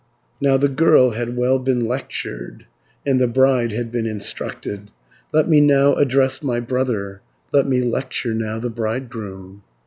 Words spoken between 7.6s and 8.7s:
me lecture now